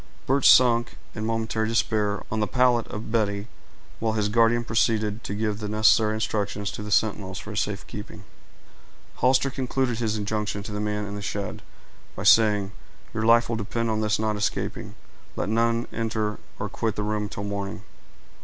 [0.25, 3.45] Birch sank, in momentary despair, on the pallet of Betty,
[3.99, 7.85] while his guardian proceeded to give the necessary instructions to the sentinels for his safe
[7.85, 8.23] keeping.
[9.17, 11.61] Hollister concluded his injunctions to the man in the shed,
[12.15, 12.71] by saying,
[13.13, 14.95] "Your life will depend on his not escaping.
[15.35, 17.83] Let none enter or quit the room till morning."